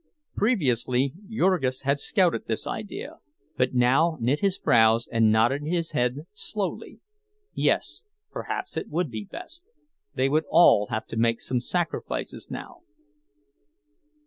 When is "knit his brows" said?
4.19-5.05